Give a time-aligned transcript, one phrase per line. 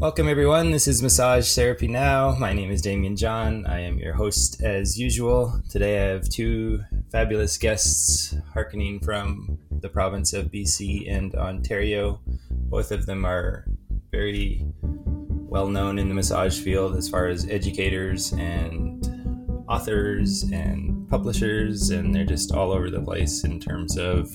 [0.00, 0.70] Welcome, everyone.
[0.70, 2.34] This is Massage Therapy Now.
[2.38, 3.66] My name is Damien John.
[3.66, 5.60] I am your host as usual.
[5.68, 12.18] Today I have two fabulous guests hearkening from the province of BC and Ontario.
[12.50, 13.66] Both of them are
[14.10, 19.06] very well known in the massage field as far as educators and
[19.68, 24.34] authors and publishers, and they're just all over the place in terms of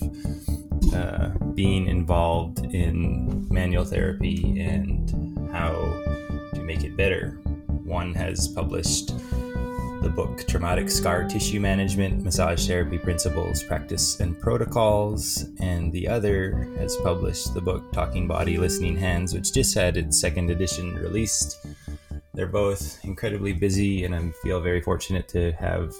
[0.94, 5.25] uh, being involved in manual therapy and
[5.56, 6.04] how
[6.54, 7.30] to make it better.
[7.86, 9.18] One has published
[10.02, 16.68] the book Traumatic Scar Tissue Management Massage Therapy Principles, Practice, and Protocols, and the other
[16.78, 21.66] has published the book Talking Body, Listening Hands, which just had its second edition released.
[22.34, 25.95] They're both incredibly busy, and I feel very fortunate to have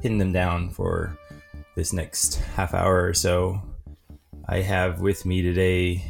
[0.00, 1.18] pinned them down for
[1.74, 3.60] this next half hour or so.
[4.48, 6.04] I have with me today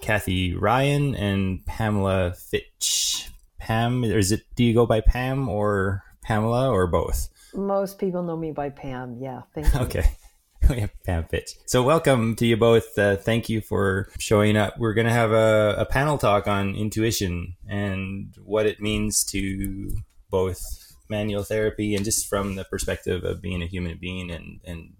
[0.00, 3.28] Kathy Ryan and Pamela Fitch.
[3.58, 4.42] Pam, or is it?
[4.56, 7.28] Do you go by Pam or Pamela or both?
[7.54, 9.18] Most people know me by Pam.
[9.20, 9.80] Yeah, thank you.
[9.80, 10.10] Okay.
[10.68, 11.54] We have Pam Fitch.
[11.66, 12.96] So, welcome to you both.
[12.96, 14.78] Uh, thank you for showing up.
[14.78, 19.90] We're going to have a, a panel talk on intuition and what it means to
[20.30, 20.60] both
[21.08, 24.92] manual therapy and just from the perspective of being a human being and, and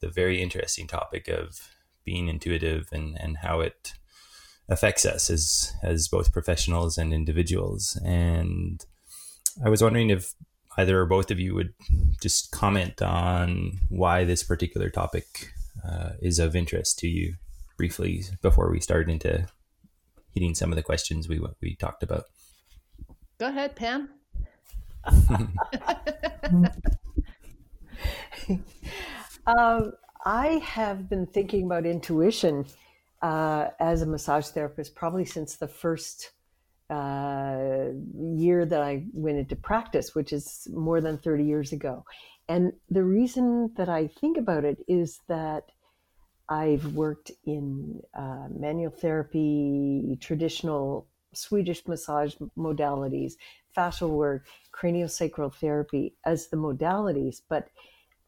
[0.00, 1.68] the very interesting topic of
[2.04, 3.92] being intuitive and, and how it
[4.68, 8.00] affects us as as both professionals and individuals.
[8.04, 8.84] And
[9.64, 10.34] I was wondering if
[10.76, 11.74] either or both of you would
[12.20, 15.52] just comment on why this particular topic
[15.86, 17.34] uh, is of interest to you
[17.76, 19.46] briefly before we start into
[20.34, 22.24] hitting some of the questions we we talked about.
[23.38, 24.10] Go ahead, Pam.
[29.46, 29.92] um,
[30.24, 32.66] I have been thinking about intuition
[33.22, 36.32] uh, as a massage therapist probably since the first
[36.90, 42.04] uh, year that I went into practice, which is more than 30 years ago.
[42.48, 45.64] And the reason that I think about it is that
[46.48, 53.34] I've worked in uh, manual therapy, traditional Swedish massage modalities,
[53.76, 57.42] fascial work, craniosacral therapy as the modalities.
[57.46, 57.68] But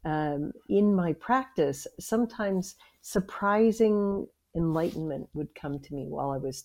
[0.04, 6.64] um, in my practice, sometimes surprising enlightenment would come to me while I was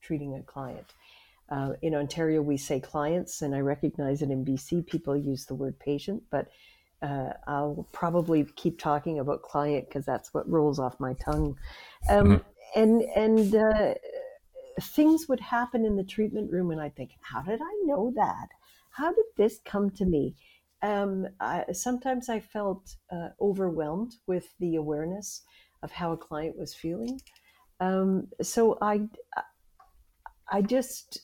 [0.00, 0.94] treating a client.
[1.48, 5.54] Uh, in Ontario, we say clients, and I recognize that in BC, people use the
[5.54, 6.48] word patient, but
[7.02, 11.56] uh, I'll probably keep talking about client because that's what rolls off my tongue.
[12.08, 12.80] Um, mm-hmm.
[12.80, 13.94] And and uh,
[14.80, 18.48] things would happen in the treatment room, and I think, how did I know that?
[18.90, 20.36] How did this come to me?
[20.82, 25.42] Um, I, sometimes I felt uh, overwhelmed with the awareness
[25.82, 27.20] of how a client was feeling.
[27.80, 29.08] Um, so I,
[30.50, 31.22] I just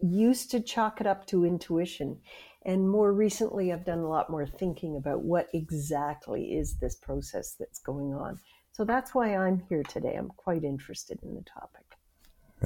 [0.00, 2.18] used to chalk it up to intuition.
[2.64, 7.56] And more recently, I've done a lot more thinking about what exactly is this process
[7.58, 8.38] that's going on.
[8.72, 10.14] So that's why I'm here today.
[10.14, 11.86] I'm quite interested in the topic.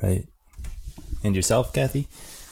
[0.02, 0.28] Right.
[1.22, 2.08] And yourself, Kathy?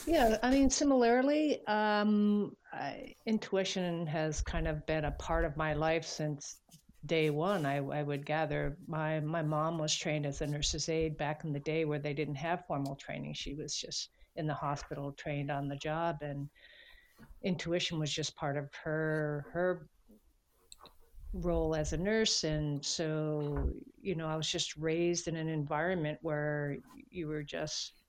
[0.07, 5.73] Yeah, I mean, similarly, um, I, intuition has kind of been a part of my
[5.73, 6.57] life since
[7.05, 7.65] day one.
[7.65, 11.53] I, I would gather my my mom was trained as a nurse's aide back in
[11.53, 13.33] the day where they didn't have formal training.
[13.33, 16.49] She was just in the hospital, trained on the job, and
[17.43, 19.87] intuition was just part of her her
[21.33, 26.15] role as a nurse and so you know i was just raised in an environment
[26.21, 26.77] where
[27.09, 28.03] you were just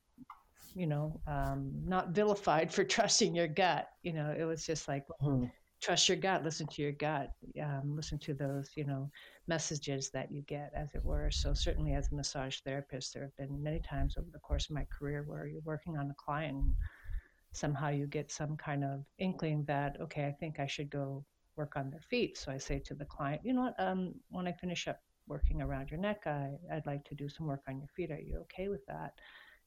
[0.75, 3.89] you know, um, not vilified for trusting your gut.
[4.03, 5.47] You know, it was just like, mm-hmm.
[5.85, 7.29] Trust your gut, listen to your gut,
[7.63, 9.11] um, listen to those, you know,
[9.47, 11.31] messages that you get, as it were.
[11.31, 14.75] So, certainly as a massage therapist, there have been many times over the course of
[14.75, 16.57] my career where you're working on a client
[17.53, 21.25] somehow you get some kind of inkling that, okay, I think I should go
[21.57, 22.39] work on their feet.
[22.39, 25.61] So, I say to the client, you know what, um, when I finish up working
[25.63, 28.11] around your neck, I, I'd like to do some work on your feet.
[28.11, 29.13] Are you okay with that?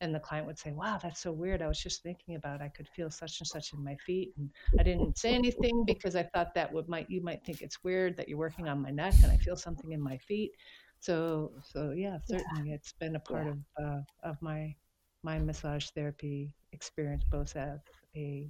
[0.01, 1.61] And the client would say wow that's so weird.
[1.61, 4.49] I was just thinking about i could feel such and such in my feet and
[4.79, 8.17] i didn't say anything because i thought that would might you might think it's weird
[8.17, 10.51] that you're working on my neck and i feel something in my feet.
[10.99, 12.75] So so yeah certainly yeah.
[12.75, 13.51] it's been a part yeah.
[13.51, 14.75] of uh, of my
[15.23, 17.79] my massage therapy experience both as
[18.15, 18.49] a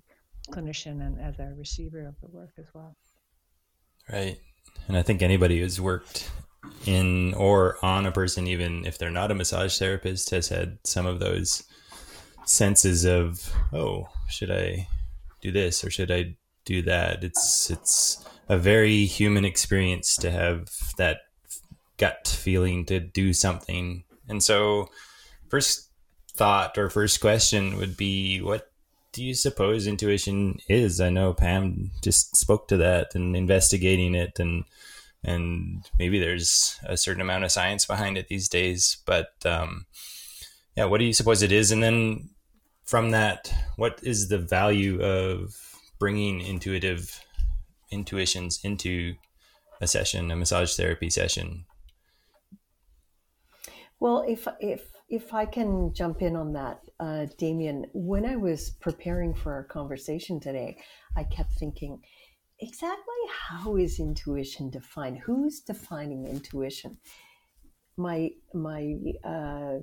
[0.51, 2.95] clinician and as a receiver of the work as well.
[4.11, 4.39] Right.
[4.87, 6.29] And i think anybody who's worked
[6.87, 11.05] in or on a person, even if they're not a massage therapist, has had some
[11.05, 11.63] of those
[12.45, 14.87] senses of, oh, should I
[15.41, 16.35] do this or should I
[16.65, 17.23] do that?
[17.23, 21.19] It's it's a very human experience to have that
[21.97, 24.03] gut feeling to do something.
[24.29, 24.89] And so,
[25.49, 25.89] first
[26.33, 28.71] thought or first question would be what
[29.11, 31.01] do you suppose intuition is?
[31.01, 34.63] I know Pam just spoke to that and investigating it and
[35.23, 38.97] and maybe there's a certain amount of science behind it these days.
[39.05, 39.85] But um,
[40.75, 41.71] yeah, what do you suppose it is?
[41.71, 42.29] And then
[42.85, 45.55] from that, what is the value of
[45.99, 47.23] bringing intuitive
[47.91, 49.15] intuitions into
[49.81, 51.65] a session, a massage therapy session?
[53.99, 58.69] Well, if if if I can jump in on that, uh, Damien, when I was
[58.69, 60.77] preparing for our conversation today,
[61.15, 62.01] I kept thinking,
[62.59, 65.19] exactly how is intuition defined?
[65.19, 66.97] Who's defining intuition?
[67.97, 69.79] My my uh,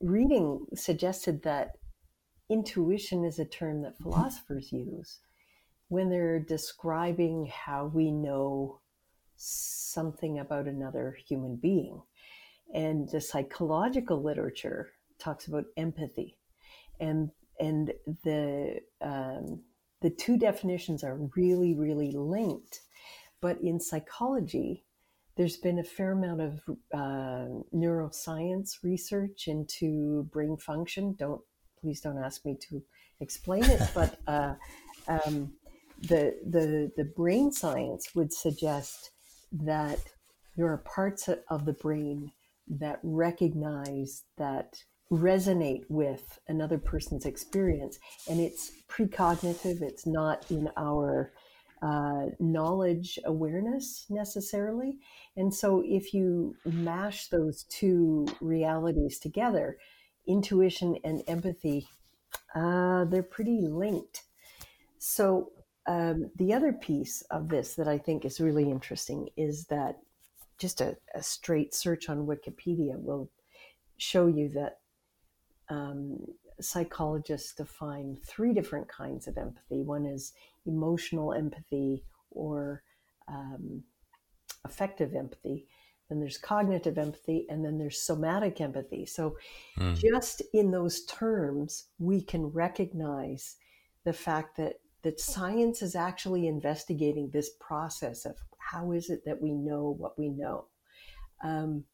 [0.00, 1.72] reading suggested that
[2.48, 5.20] intuition is a term that philosophers use
[5.88, 8.80] when they're describing how we know
[9.36, 12.02] something about another human being.
[12.74, 16.36] And the psychological literature talks about empathy,
[16.98, 17.30] and
[17.60, 17.92] and
[18.24, 19.62] the um,
[20.02, 22.80] the two definitions are really, really linked.
[23.40, 24.84] But in psychology,
[25.36, 26.60] there's been a fair amount of
[26.92, 31.14] uh, neuroscience research into brain function.
[31.18, 31.40] Don't
[31.80, 32.82] please don't ask me to
[33.20, 34.54] explain it, but uh,
[35.08, 35.52] um,
[36.00, 39.10] the the the brain science would suggest
[39.52, 39.98] that
[40.56, 42.32] there are parts of the brain
[42.68, 47.98] that recognize that resonate with another person's experience.
[48.28, 51.32] And it's precognitive, it's not in our
[51.82, 54.98] uh, knowledge awareness necessarily.
[55.36, 59.78] And so if you mash those two realities together,
[60.26, 61.86] intuition and empathy,
[62.54, 64.22] uh, they're pretty linked.
[64.98, 65.52] So
[65.86, 69.98] um, the other piece of this that I think is really interesting is that
[70.58, 73.30] just a, a straight search on Wikipedia will
[73.98, 74.78] show you that
[75.68, 76.18] um,
[76.60, 79.82] psychologists define three different kinds of empathy.
[79.82, 80.32] One is
[80.66, 82.82] emotional empathy or
[83.28, 83.82] um,
[84.64, 85.66] affective empathy.
[86.08, 89.06] Then there's cognitive empathy, and then there's somatic empathy.
[89.06, 89.36] So,
[89.76, 89.96] mm.
[89.96, 93.56] just in those terms, we can recognize
[94.04, 99.40] the fact that that science is actually investigating this process of how is it that
[99.40, 100.66] we know what we know.
[101.42, 101.84] Um,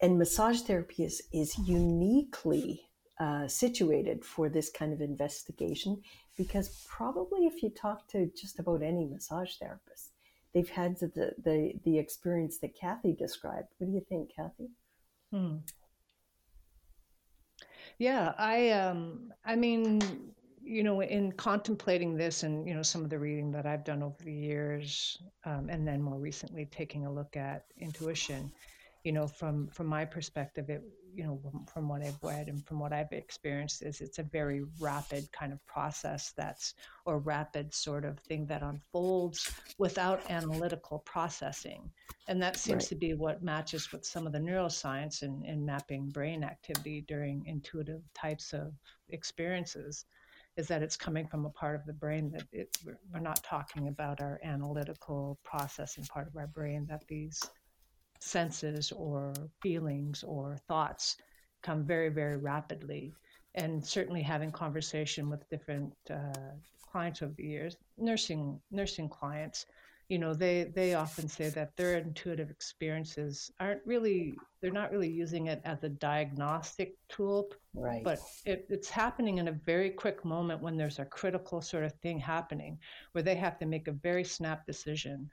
[0.00, 2.82] and massage therapy is, is uniquely
[3.20, 6.00] uh, situated for this kind of investigation
[6.36, 10.12] because probably if you talk to just about any massage therapist,
[10.54, 13.68] they've had the, the, the experience that Kathy described.
[13.78, 14.70] What do you think, Kathy?
[15.32, 15.56] Hmm.
[17.98, 20.00] Yeah, I um, I mean,
[20.62, 24.02] you know, in contemplating this and you know some of the reading that I've done
[24.04, 28.52] over the years, um, and then more recently taking a look at intuition,
[29.08, 30.82] you know, from from my perspective, it
[31.14, 31.40] you know
[31.72, 35.50] from what I've read and from what I've experienced is it's a very rapid kind
[35.50, 36.74] of process that's
[37.06, 41.90] or rapid sort of thing that unfolds without analytical processing,
[42.26, 42.88] and that seems right.
[42.90, 47.46] to be what matches with some of the neuroscience in, in mapping brain activity during
[47.46, 48.74] intuitive types of
[49.08, 50.04] experiences
[50.58, 53.88] is that it's coming from a part of the brain that it, we're not talking
[53.88, 57.40] about our analytical processing part of our brain that these
[58.20, 59.32] senses or
[59.62, 61.16] feelings or thoughts
[61.62, 63.14] come very, very rapidly.
[63.54, 66.52] And certainly having conversation with different uh,
[66.90, 69.66] clients over the years, nursing nursing clients,
[70.08, 75.10] you know, they they often say that their intuitive experiences aren't really they're not really
[75.10, 78.02] using it as a diagnostic tool, right?
[78.04, 81.92] But it, it's happening in a very quick moment when there's a critical sort of
[82.00, 82.78] thing happening
[83.12, 85.28] where they have to make a very snap decision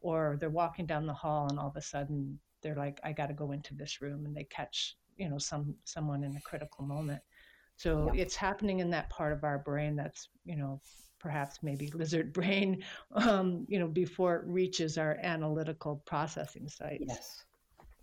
[0.00, 3.26] or they're walking down the hall and all of a sudden they're like i got
[3.26, 6.84] to go into this room and they catch you know some someone in a critical
[6.84, 7.20] moment
[7.76, 8.22] so yeah.
[8.22, 10.80] it's happening in that part of our brain that's you know
[11.18, 17.44] perhaps maybe lizard brain um, you know before it reaches our analytical processing sites yes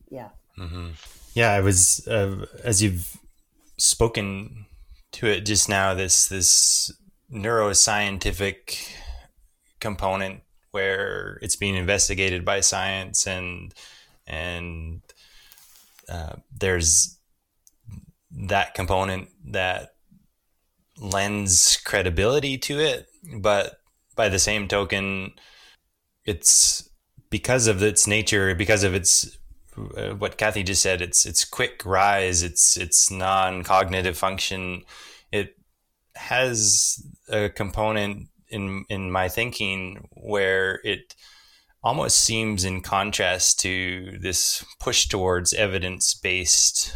[0.10, 0.90] yeah mm-hmm.
[1.34, 3.18] yeah i was uh, as you've
[3.78, 4.66] spoken
[5.12, 6.92] to it just now this this
[7.32, 8.90] neuroscientific
[9.80, 10.42] component
[10.76, 13.74] where it's being investigated by science and
[14.28, 15.02] and
[16.10, 17.18] uh, there's
[18.30, 19.94] that component that
[21.00, 23.08] lends credibility to it.
[23.40, 23.80] But
[24.18, 25.32] by the same token
[26.26, 26.90] it's
[27.30, 29.38] because of its nature because of its
[29.78, 34.84] uh, what Kathy just said it's it's quick rise it's it's non-cognitive function.
[35.32, 35.56] It
[36.16, 41.16] has a component in in my thinking where it
[41.84, 46.94] almost seems in contrast to this push towards evidence based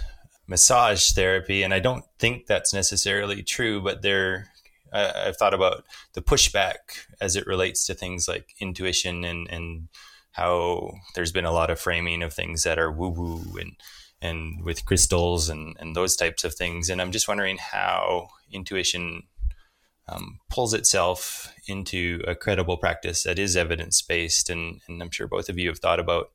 [0.48, 4.48] massage therapy, and I don't think that's necessarily true, but there.
[4.92, 9.88] I've thought about the pushback as it relates to things like intuition and, and
[10.32, 13.74] how there's been a lot of framing of things that are woo woo and
[14.22, 16.90] and with crystals and, and those types of things.
[16.90, 19.24] And I'm just wondering how intuition
[20.10, 24.50] um, pulls itself into a credible practice that is evidence based.
[24.50, 26.32] And, and I'm sure both of you have thought about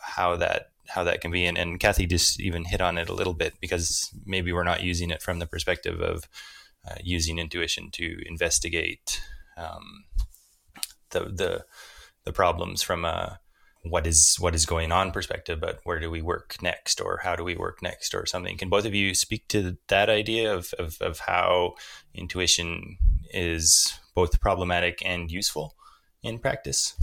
[0.00, 1.46] how that how that can be.
[1.46, 4.82] And, and Kathy just even hit on it a little bit because maybe we're not
[4.82, 6.28] using it from the perspective of
[6.88, 9.22] uh, using intuition to investigate
[9.56, 10.04] um,
[11.10, 11.64] the the
[12.24, 13.40] the problems from a
[13.82, 17.34] what is what is going on perspective, but where do we work next, or how
[17.34, 18.56] do we work next, or something.
[18.56, 21.74] Can both of you speak to that idea of of, of how
[22.14, 22.98] intuition
[23.32, 25.74] is both problematic and useful
[26.22, 26.94] in practice?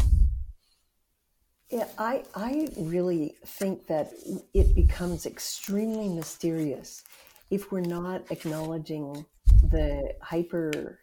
[1.70, 4.12] Yeah, I, I really think that
[4.56, 7.04] it becomes extremely mysterious
[7.52, 9.24] if we're not acknowledging
[9.64, 11.00] the hyper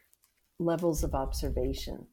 [0.59, 2.07] levels of observation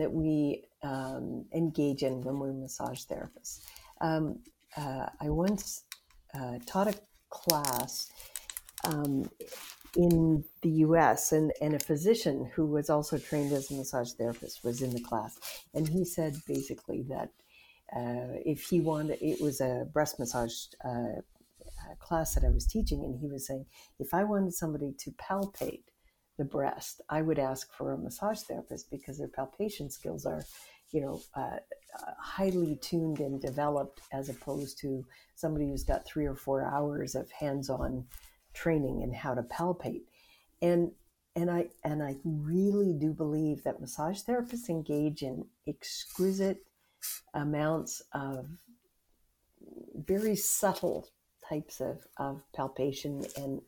[0.00, 3.60] that we um, engage in when we're massage therapists.
[4.00, 4.40] Um,
[4.76, 5.84] uh, I once
[6.34, 6.94] uh, taught a
[7.28, 8.10] class
[8.84, 9.30] um,
[9.96, 14.64] in the US, and, and a physician who was also trained as a massage therapist
[14.64, 15.38] was in the class.
[15.74, 17.30] And he said basically that
[17.94, 20.54] uh, if he wanted, it was a breast massage
[20.84, 21.20] uh,
[21.98, 23.66] class that I was teaching, and he was saying,
[23.98, 25.82] if I wanted somebody to palpate
[26.40, 30.42] the breast, I would ask for a massage therapist because their palpation skills are,
[30.90, 31.58] you know, uh,
[32.18, 35.04] highly tuned and developed as opposed to
[35.34, 38.06] somebody who's got three or four hours of hands-on
[38.54, 40.04] training in how to palpate.
[40.62, 40.92] And
[41.36, 46.64] and I and I really do believe that massage therapists engage in exquisite
[47.34, 48.46] amounts of
[49.94, 51.06] very subtle
[51.50, 53.60] types of, of palpation and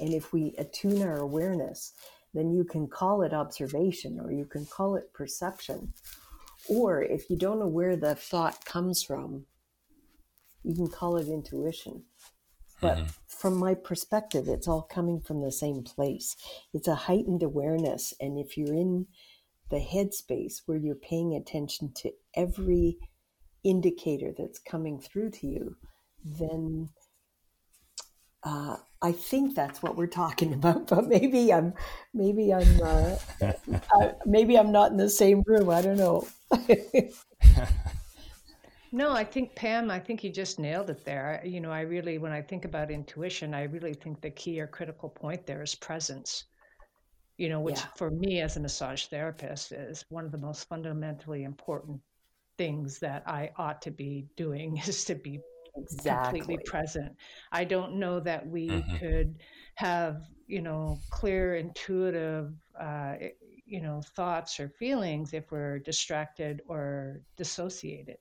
[0.00, 1.92] and if we attune our awareness
[2.34, 5.92] then you can call it observation or you can call it perception.
[6.68, 9.46] Or if you don't know where the thought comes from
[10.62, 12.04] you can call it intuition.
[12.82, 13.06] But mm-hmm.
[13.28, 16.36] from my perspective it's all coming from the same place.
[16.72, 18.14] It's a heightened awareness.
[18.20, 19.06] And if you're in
[19.70, 22.98] the headspace where you're paying attention to every
[23.64, 25.76] indicator that's coming through to you,
[26.24, 26.90] then
[28.42, 30.88] uh, I think that's what we're talking about.
[30.88, 31.74] But maybe I'm,
[32.14, 33.16] maybe I'm, uh,
[34.00, 35.70] uh, maybe I'm not in the same room.
[35.70, 36.26] I don't know.
[38.92, 39.90] no, I think Pam.
[39.90, 41.40] I think you just nailed it there.
[41.44, 44.66] You know, I really, when I think about intuition, I really think the key or
[44.66, 46.44] critical point there is presence
[47.40, 47.86] you know, which yeah.
[47.96, 51.98] for me as a massage therapist is one of the most fundamentally important
[52.58, 55.40] things that I ought to be doing is to be
[55.76, 56.40] exactly.
[56.40, 57.12] completely present.
[57.52, 58.96] I don't know that we mm-hmm.
[58.96, 59.38] could
[59.74, 63.14] have, you know, clear, intuitive, uh,
[63.66, 68.16] you know, thoughts or feelings if we're distracted or dissociated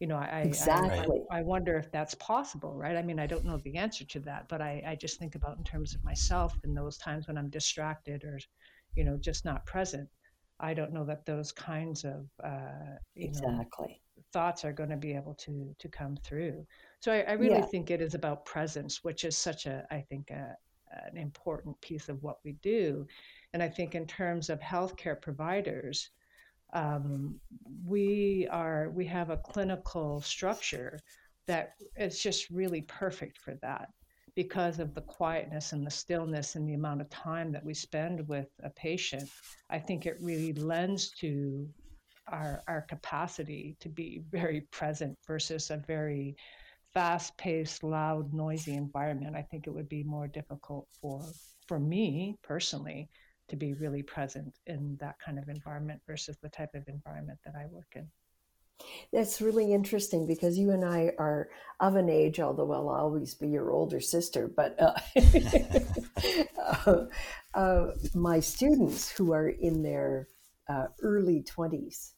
[0.00, 3.44] you know i exactly I, I, wonder if that's possible right i mean i don't
[3.44, 6.56] know the answer to that but I, I just think about in terms of myself
[6.64, 8.38] in those times when i'm distracted or
[8.94, 10.08] you know just not present
[10.60, 13.94] i don't know that those kinds of uh, exactly know,
[14.32, 16.66] thoughts are going to be able to to come through.
[17.00, 17.66] So i, I really yeah.
[17.66, 20.56] think it is about presence which is such a i think a,
[21.10, 23.06] an important piece of what we do.
[23.52, 26.10] And i think in terms of healthcare providers
[26.74, 27.40] um,
[27.86, 30.98] we are we have a clinical structure
[31.46, 33.88] that is just really perfect for that
[34.34, 38.26] because of the quietness and the stillness and the amount of time that we spend
[38.28, 39.28] with a patient.
[39.68, 41.68] I think it really lends to
[42.32, 46.36] our our capacity to be very present versus a very
[46.94, 51.22] fast paced loud noisy environment i think it would be more difficult for
[51.66, 53.08] for me personally
[53.48, 57.54] to be really present in that kind of environment versus the type of environment that
[57.58, 58.08] I work in.
[59.12, 61.48] That's really interesting because you and I are
[61.80, 64.48] of an age, although I'll always be your older sister.
[64.48, 64.94] But uh,
[66.86, 67.06] uh,
[67.54, 70.28] uh, my students who are in their
[70.68, 72.12] uh, early 20s,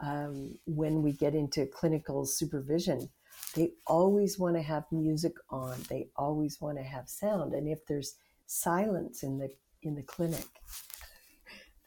[0.00, 3.08] um, when we get into clinical supervision,
[3.54, 5.76] they always want to have music on.
[5.88, 7.54] They always want to have sound.
[7.54, 9.48] And if there's silence in the
[9.82, 10.44] in the clinic.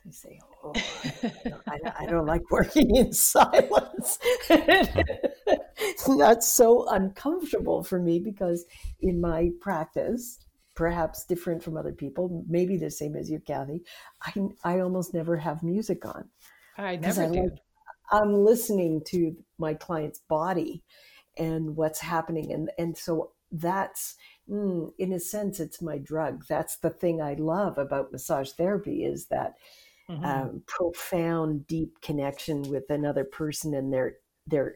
[0.06, 0.74] They say, "Oh,
[1.68, 4.18] I, I don't like working in silence."
[6.08, 8.65] That's so uncomfortable for me because
[9.01, 10.39] in my practice,
[10.75, 13.82] perhaps different from other people, maybe the same as you, Kathy,
[14.24, 16.30] I I almost never have music on.
[16.77, 17.41] I never I do.
[17.44, 17.60] Like,
[18.12, 20.84] I'm listening to my client's body
[21.38, 24.15] and what's happening, and and so that's
[24.50, 26.46] mm, in a sense, it's my drug.
[26.48, 29.56] That's the thing I love about massage therapy is that
[30.10, 30.24] mm-hmm.
[30.24, 34.15] um, profound, deep connection with another person and their
[34.48, 34.75] their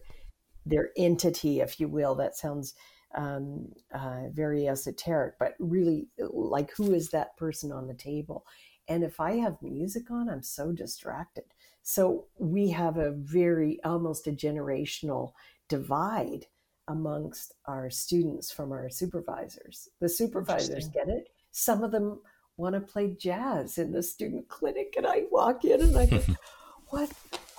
[0.66, 2.16] their entity, if you will.
[2.16, 2.74] That sounds
[3.16, 8.46] um, uh, very esoteric, but really, like, who is that person on the table?
[8.88, 11.46] And if I have music on, I'm so distracted.
[11.88, 15.34] So we have a very almost a generational
[15.70, 16.48] divide
[16.88, 19.88] amongst our students from our supervisors.
[20.02, 21.28] The supervisors get it.
[21.52, 22.22] Some of them
[22.58, 26.24] want to play jazz in the student clinic, and I walk in and I go,
[26.90, 27.12] What?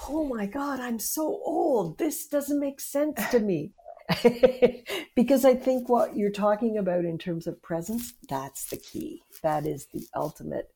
[0.09, 1.97] Oh my God, I'm so old.
[1.99, 3.75] This doesn't make sense to me.
[5.15, 9.23] because I think what you're talking about in terms of presence, that's the key.
[9.45, 10.75] That is the ultimate.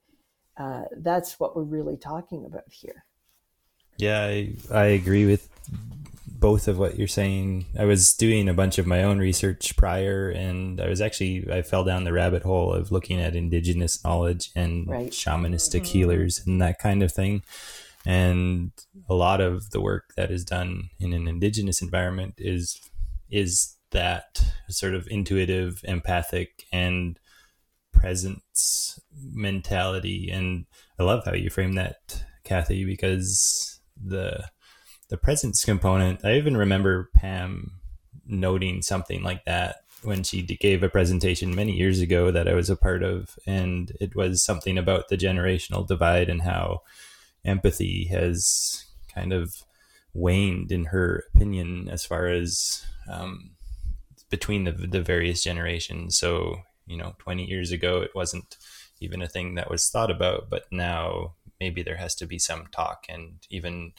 [0.56, 3.04] Uh, that's what we're really talking about here.
[4.00, 5.48] Yeah, I, I agree with
[6.26, 7.66] both of what you're saying.
[7.78, 11.62] I was doing a bunch of my own research prior, and I was actually I
[11.62, 15.10] fell down the rabbit hole of looking at indigenous knowledge and right.
[15.10, 15.84] shamanistic mm-hmm.
[15.84, 17.42] healers and that kind of thing.
[18.06, 18.72] And
[19.08, 22.80] a lot of the work that is done in an indigenous environment is
[23.30, 27.18] is that sort of intuitive, empathic, and
[27.92, 28.98] presence
[29.32, 30.30] mentality.
[30.30, 30.64] And
[30.98, 34.44] I love how you frame that, Kathy, because the
[35.08, 36.24] the presence component.
[36.24, 37.72] I even remember Pam
[38.26, 42.70] noting something like that when she gave a presentation many years ago that I was
[42.70, 46.82] a part of, and it was something about the generational divide and how
[47.44, 49.64] empathy has kind of
[50.14, 53.50] waned, in her opinion, as far as um,
[54.30, 56.18] between the the various generations.
[56.18, 58.56] So you know, 20 years ago, it wasn't
[59.00, 62.66] even a thing that was thought about, but now maybe there has to be some
[62.72, 63.92] talk and even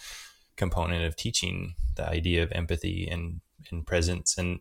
[0.57, 3.41] component of teaching the idea of empathy and,
[3.71, 4.37] and presence.
[4.37, 4.59] And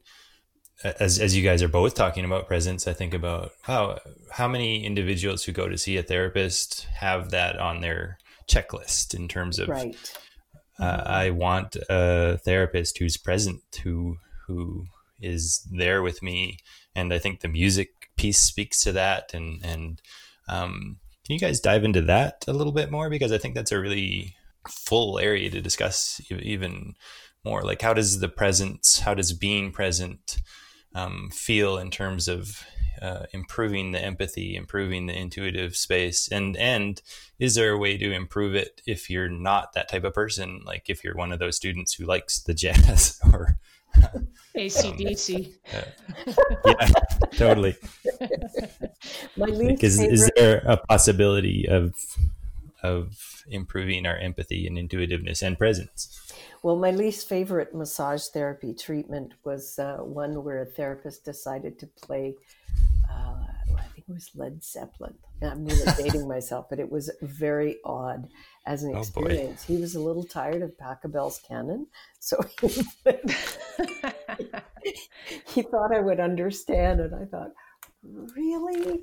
[0.85, 3.99] as, as you guys are both talking about presence, I think about, wow,
[4.31, 9.29] how many individuals who go to see a therapist have that on their checklist in
[9.29, 9.97] terms of, right.
[10.79, 14.87] Uh, I want a therapist who's present, who, who
[15.21, 16.57] is there with me.
[16.95, 19.35] And I think the music piece speaks to that.
[19.35, 20.01] And, and,
[20.49, 20.97] um,
[21.31, 23.09] can you guys dive into that a little bit more?
[23.09, 24.35] Because I think that's a really
[24.69, 26.95] full area to discuss even
[27.45, 30.39] more like how does the presence how does being present
[30.95, 32.65] um, feel in terms of
[33.01, 37.01] uh, improving the empathy improving the intuitive space and and
[37.39, 40.91] is there a way to improve it if you're not that type of person like
[40.91, 43.57] if you're one of those students who likes the jazz or
[44.55, 45.53] ACDC.
[45.75, 45.83] Um,
[46.65, 46.93] uh, yeah,
[47.37, 47.77] totally.
[49.37, 51.95] My least is, favorite- is there a possibility of
[52.83, 56.33] of improving our empathy and intuitiveness and presence.
[56.63, 61.87] Well, my least favorite massage therapy treatment was uh, one where a therapist decided to
[61.87, 62.35] play,
[63.11, 63.45] uh,
[63.77, 65.15] I think it was Led Zeppelin.
[65.43, 68.29] I'm really dating myself, but it was very odd
[68.67, 69.65] as an oh, experience.
[69.65, 69.75] Boy.
[69.75, 71.87] He was a little tired of Pachelbel's canon,
[72.19, 72.69] so he,
[75.47, 77.53] he thought I would understand, and I thought,
[78.03, 79.01] really?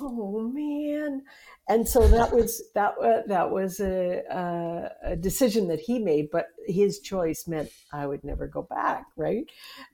[0.00, 1.22] oh man
[1.68, 6.28] and so that was that uh, that was a, a, a, decision that he made
[6.30, 9.44] but his choice meant i would never go back right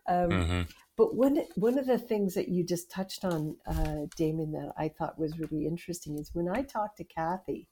[0.09, 0.63] um, mm-hmm.
[0.97, 4.89] but one one of the things that you just touched on uh, Damien that i
[4.89, 7.69] thought was really interesting is when i talk to kathy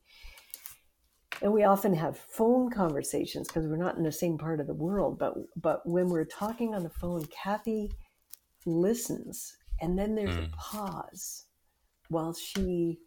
[1.40, 4.75] and we often have phone conversations because we're not in the same part of the
[4.75, 7.90] world but but when we're talking on the phone kathy
[8.66, 10.47] listens and then there's mm.
[10.47, 11.45] a pause
[12.09, 12.99] while she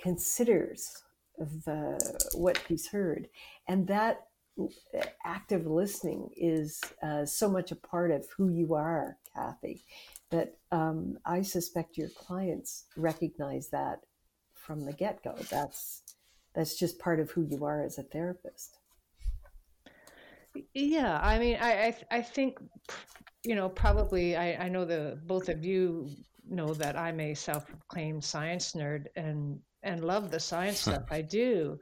[0.00, 1.02] considers
[1.38, 1.98] the
[2.34, 3.28] what he's heard.
[3.68, 4.26] And that
[5.24, 9.84] active listening is uh, so much a part of who you are kathy
[10.30, 13.98] that um, i suspect your clients recognize that
[14.54, 15.34] from the get-go.
[15.50, 16.02] That's
[16.54, 18.78] that's just part of who you are as a therapist.
[20.72, 22.58] Yeah i mean i i, I think
[23.44, 26.10] you know probably I, I know the both of you
[26.48, 31.04] know that I'm a self-proclaimed science nerd and and love the science stuff.
[31.10, 31.78] I do,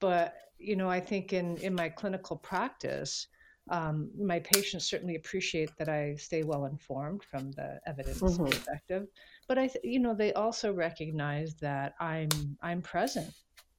[0.00, 3.26] but you know, I think in in my clinical practice,
[3.70, 8.46] um, my patients certainly appreciate that I stay well informed from the evidence mm-hmm.
[8.46, 9.06] perspective.
[9.48, 12.28] But I, th- you know, they also recognize that I'm
[12.62, 13.32] I'm present,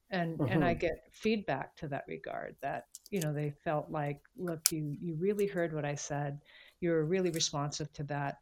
[0.09, 0.51] and mm-hmm.
[0.51, 0.79] and I mm-hmm.
[0.79, 2.55] get feedback to that regard.
[2.61, 6.39] That you know, they felt like, look, you you really heard what I said.
[6.85, 8.37] You're really responsive to that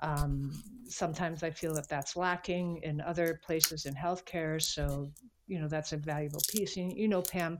[0.00, 0.52] um,
[0.86, 4.60] sometimes I feel that that's lacking in other places in healthcare.
[4.60, 5.10] So,
[5.46, 6.76] you know, that's a valuable piece.
[6.76, 7.58] And, you know, Pam,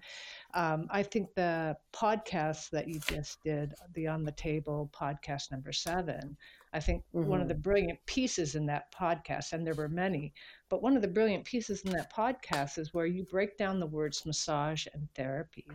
[0.52, 5.72] um, I think the podcast that you just did, the On the Table podcast number
[5.72, 6.36] seven,
[6.72, 7.28] I think mm-hmm.
[7.28, 7.62] one of the mm-hmm.
[7.62, 10.34] brilliant pieces in that podcast, and there were many,
[10.68, 13.86] but one of the brilliant pieces in that podcast is where you break down the
[13.86, 15.66] words massage and therapy.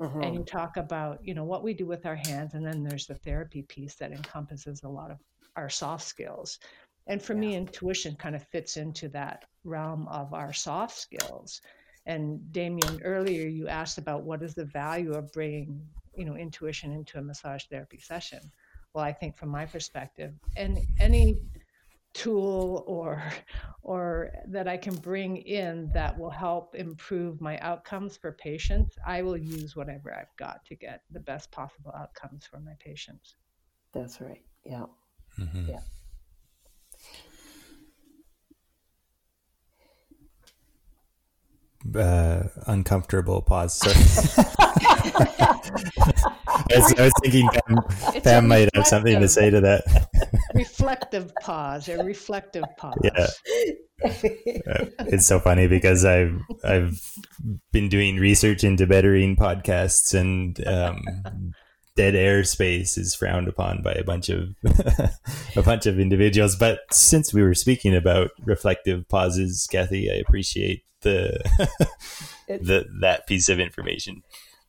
[0.00, 0.22] Mm-hmm.
[0.22, 3.06] And you talk about, you know, what we do with our hands, and then there's
[3.06, 5.18] the therapy piece that encompasses a lot of
[5.56, 6.58] our soft skills.
[7.06, 7.40] And for yeah.
[7.40, 11.60] me, intuition kind of fits into that realm of our soft skills.
[12.06, 15.80] And Damien, earlier you asked about what is the value of bringing,
[16.16, 18.40] you know, intuition into a massage therapy session.
[18.94, 21.38] Well, I think from my perspective, and any
[22.12, 23.22] tool or
[23.82, 29.22] or that I can bring in that will help improve my outcomes for patients, I
[29.22, 33.36] will use whatever I've got to get the best possible outcomes for my patients.
[33.94, 34.42] That's right.
[34.64, 34.84] Yeah.
[35.38, 35.70] Mm-hmm.
[35.70, 35.80] Yeah.
[41.96, 43.74] uh, uncomfortable pause.
[43.74, 43.90] So
[44.58, 45.58] I,
[46.76, 49.84] was, I, was, thinking Pam, Pam might have something to say to that.
[50.54, 52.98] Reflective pause, a reflective pause.
[53.02, 53.26] Yeah.
[54.02, 57.00] It's so funny because I've I've
[57.72, 61.52] been doing research into bettering podcasts and um,
[61.96, 64.54] dead air space is frowned upon by a bunch of
[65.56, 66.56] a bunch of individuals.
[66.56, 71.40] But since we were speaking about reflective pauses, Kathy, I appreciate the
[72.48, 74.22] the that piece of information.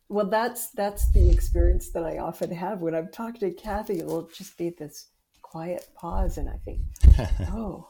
[0.10, 4.00] Well, that's that's the experience that I often have when I'm talking to Kathy.
[4.00, 5.08] It'll just be this
[5.52, 6.80] quiet pause, and I think,
[7.54, 7.90] oh,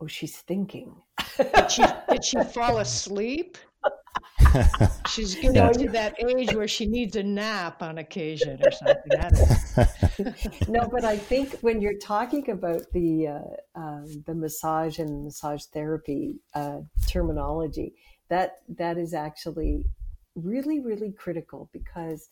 [0.00, 0.94] oh, she's thinking.
[1.36, 3.58] did she did she fall asleep?
[5.08, 5.72] She's getting yeah.
[5.72, 9.56] to that age where she needs a nap on occasion or something.
[10.68, 13.40] no, but I think when you're talking about the uh,
[13.74, 17.94] um, the massage and massage therapy uh, terminology,
[18.28, 19.86] that that is actually
[20.36, 22.28] really really critical because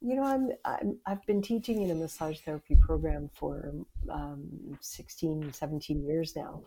[0.00, 3.72] you know I'm, I'm i've been teaching in a massage therapy program for
[4.10, 4.48] um,
[4.80, 6.62] 16 17 years now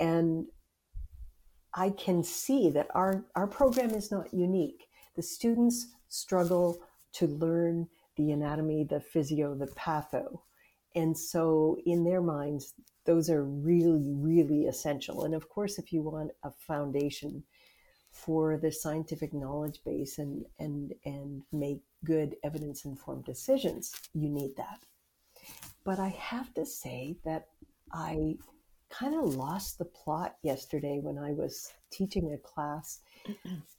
[0.00, 0.46] and
[1.74, 4.88] I can see that our, our program is not unique.
[5.16, 6.78] The students struggle
[7.14, 10.40] to learn the anatomy, the physio, the patho.
[10.94, 12.74] And so, in their minds,
[13.04, 15.24] those are really, really essential.
[15.24, 17.42] And of course, if you want a foundation
[18.12, 24.56] for the scientific knowledge base and, and, and make good evidence informed decisions, you need
[24.56, 24.80] that.
[25.84, 27.48] But I have to say that
[27.92, 28.36] I
[28.90, 33.00] kind of lost the plot yesterday when I was teaching a class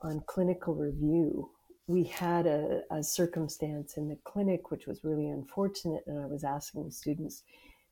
[0.01, 1.49] on clinical review.
[1.87, 6.43] We had a, a, circumstance in the clinic which was really unfortunate, and I was
[6.43, 7.43] asking students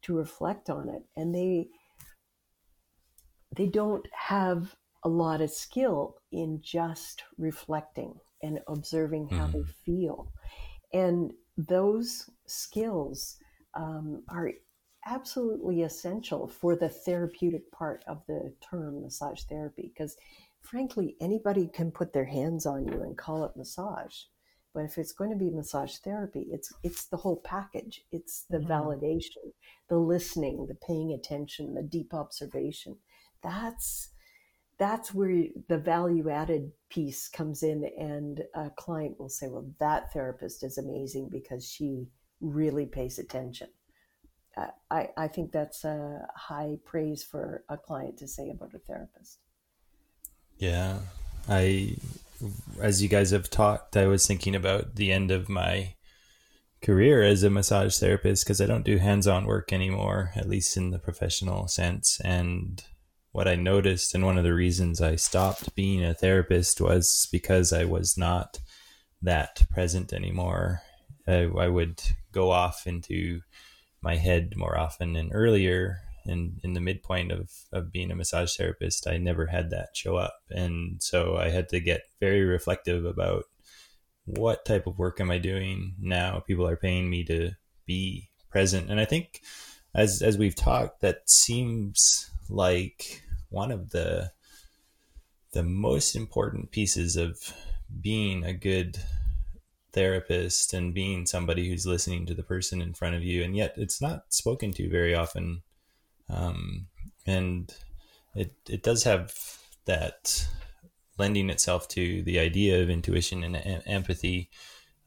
[0.04, 1.68] to reflect on it, and they
[3.56, 9.62] they don't have a lot of skill in just reflecting and observing how mm-hmm.
[9.62, 10.32] they feel,
[10.94, 13.38] and those skills
[13.76, 14.52] um, are
[15.06, 20.16] absolutely essential for the therapeutic part of the term massage therapy because
[20.62, 24.16] frankly anybody can put their hands on you and call it massage
[24.74, 28.58] but if it's going to be massage therapy it's it's the whole package it's the
[28.58, 28.72] mm-hmm.
[28.72, 29.52] validation
[29.90, 32.96] the listening the paying attention the deep observation
[33.42, 34.13] that's
[34.78, 40.12] that's where the value added piece comes in and a client will say well that
[40.14, 42.08] therapist is amazing because she
[42.42, 43.68] really pays attention
[44.56, 48.80] uh, I, I think that's a high praise for a client to say about a
[48.80, 49.40] therapist.
[50.58, 51.00] Yeah.
[51.50, 51.98] I,
[52.80, 55.96] as you guys have talked, I was thinking about the end of my
[56.82, 60.78] career as a massage therapist because I don't do hands on work anymore, at least
[60.78, 62.22] in the professional sense.
[62.24, 62.84] And
[63.34, 67.74] what I noticed, and one of the reasons I stopped being a therapist was because
[67.74, 68.60] I was not
[69.22, 70.82] that present anymore.
[71.28, 73.42] I, I would go off into
[74.02, 78.56] my head more often and earlier in in the midpoint of of being a massage
[78.56, 80.36] therapist i never had that show up.
[80.50, 83.46] And so i had to get very reflective about
[84.26, 86.40] what type of work am i doing now?
[86.40, 87.52] People are paying me to
[87.86, 88.92] be present.
[88.92, 89.42] And i think
[89.96, 93.23] as as we've talked that seems like
[93.54, 94.32] one of the
[95.54, 97.54] the most important pieces of
[98.02, 98.98] being a good
[99.92, 103.76] therapist and being somebody who's listening to the person in front of you and yet
[103.78, 105.62] it's not spoken to very often.
[106.30, 106.88] Um,
[107.28, 107.74] and
[108.36, 109.34] it it does have
[109.86, 110.48] that
[111.20, 114.50] lending itself to the idea of intuition and empathy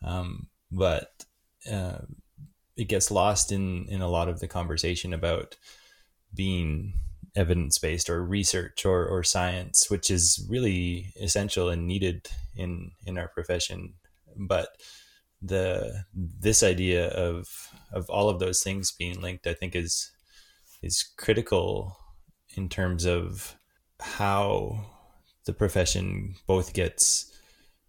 [0.04, 1.24] um, but
[1.70, 1.98] uh,
[2.76, 5.56] it gets lost in in a lot of the conversation about
[6.34, 6.92] being
[7.36, 13.18] evidence based or research or, or science, which is really essential and needed in in
[13.18, 13.94] our profession
[14.36, 14.68] but
[15.42, 17.48] the this idea of
[17.92, 20.10] of all of those things being linked, I think is
[20.82, 21.96] is critical
[22.56, 23.56] in terms of
[24.00, 24.86] how
[25.44, 27.32] the profession both gets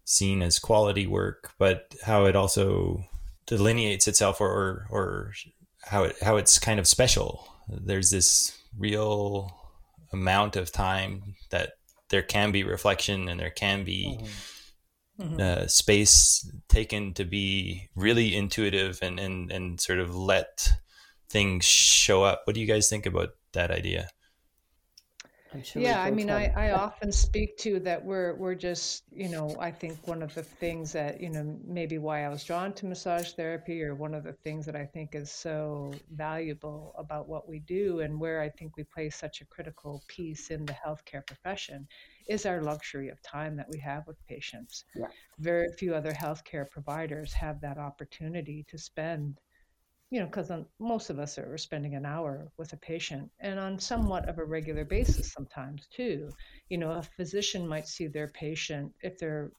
[0.04, 3.04] seen as quality work, but how it also
[3.46, 5.32] delineates itself or or, or
[5.82, 7.46] how it how it's kind of special.
[7.68, 9.50] There's this real
[10.12, 11.72] amount of time that
[12.10, 14.18] there can be reflection and there can be
[15.20, 15.40] mm-hmm.
[15.40, 20.72] uh, space taken to be really intuitive and, and and sort of let
[21.28, 22.42] things show up.
[22.44, 24.08] What do you guys think about that idea?
[25.62, 29.56] Sure yeah, I mean, I, I often speak to that we're we're just you know
[29.58, 32.86] I think one of the things that you know maybe why I was drawn to
[32.86, 37.48] massage therapy or one of the things that I think is so valuable about what
[37.48, 41.26] we do and where I think we play such a critical piece in the healthcare
[41.26, 41.88] profession
[42.28, 44.84] is our luxury of time that we have with patients.
[44.94, 45.06] Yeah.
[45.38, 49.40] Very few other healthcare providers have that opportunity to spend
[50.10, 53.78] you know, because most of us are spending an hour with a patient and on
[53.78, 56.30] somewhat of a regular basis sometimes too.
[56.70, 59.52] You know, a physician might see their patient if they're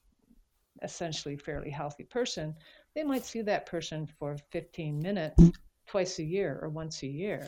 [0.81, 2.55] essentially fairly healthy person,
[2.95, 5.43] they might see that person for 15 minutes
[5.87, 7.47] twice a year or once a year.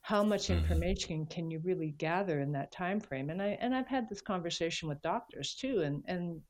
[0.00, 0.60] How much mm-hmm.
[0.60, 3.30] information can you really gather in that time frame?
[3.30, 6.40] And I and I've had this conversation with doctors too, and and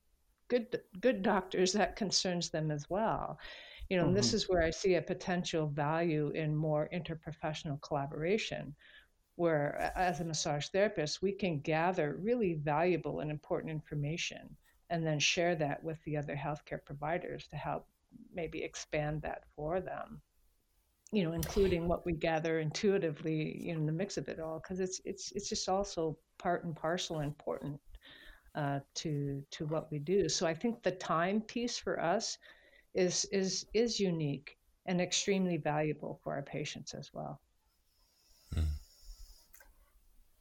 [0.49, 3.38] good good doctors that concerns them as well
[3.88, 4.14] you know, mm-hmm.
[4.14, 8.75] this is where I see a potential value in more interprofessional collaboration,
[9.37, 14.57] where as a massage therapist, we can gather really valuable and important information
[14.90, 17.87] and then share that with the other healthcare providers to help
[18.33, 20.20] maybe expand that for them
[21.14, 25.01] you know including what we gather intuitively in the mix of it all because it's
[25.05, 27.79] it's it's just also part and parcel important
[28.57, 32.38] uh, to to what we do so i think the time piece for us
[32.94, 37.40] is is is unique and extremely valuable for our patients as well.
[38.52, 38.61] Hmm.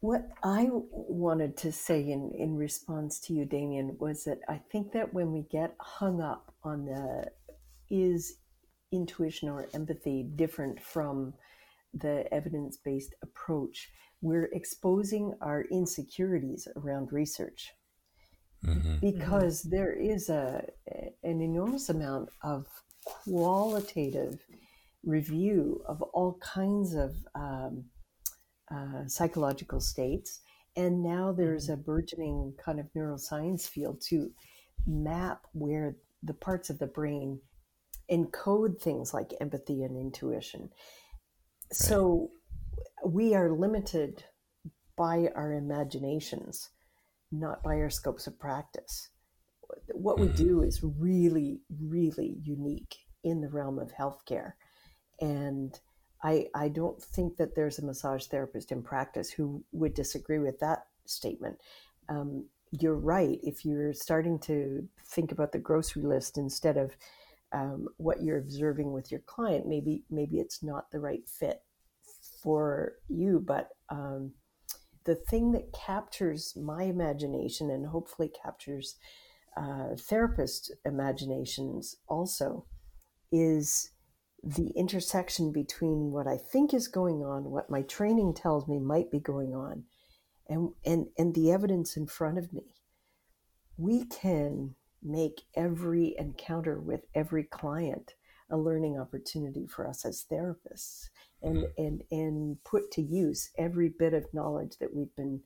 [0.02, 4.92] What I wanted to say in, in response to you, Damien, was that I think
[4.92, 7.32] that when we get hung up on the
[7.90, 8.36] is
[8.92, 11.34] intuition or empathy different from
[11.94, 17.72] the evidence based approach, we're exposing our insecurities around research
[18.66, 18.96] mm-hmm.
[19.02, 19.76] because mm-hmm.
[19.76, 20.64] there is a
[21.24, 22.68] an enormous amount of
[23.06, 24.46] qualitative
[25.04, 27.86] review of all kinds of um,
[28.74, 30.42] uh, psychological states.
[30.76, 34.32] And now there's a burgeoning kind of neuroscience field to
[34.88, 37.40] map where the parts of the brain
[38.12, 40.62] encode things like empathy and intuition.
[40.62, 40.70] Right.
[41.72, 42.32] So
[43.06, 44.24] we are limited
[44.96, 46.70] by our imaginations
[47.34, 49.10] not by our scopes of practice.
[49.94, 50.68] What we do mm-hmm.
[50.68, 54.54] is really, really unique in the realm of healthcare.
[55.20, 55.78] And
[56.24, 60.60] I, I don't think that there's a massage therapist in practice who would disagree with
[60.60, 61.58] that statement.
[62.08, 62.46] Um,
[62.80, 63.40] you're right.
[63.44, 66.96] If you're starting to think about the grocery list instead of
[67.52, 71.62] um, what you're observing with your client, maybe maybe it's not the right fit
[72.42, 73.44] for you.
[73.46, 74.32] But um,
[75.06, 78.96] the thing that captures my imagination and hopefully captures
[79.56, 82.66] uh, therapist imaginations also
[83.32, 83.92] is
[84.44, 89.10] the intersection between what I think is going on, what my training tells me might
[89.10, 89.84] be going on,
[90.50, 92.76] and, and, and the evidence in front of me.
[93.78, 98.14] We can make every encounter with every client
[98.54, 101.10] a learning opportunity for us as therapists
[101.42, 101.84] and mm-hmm.
[101.84, 105.42] and and put to use every bit of knowledge that we've been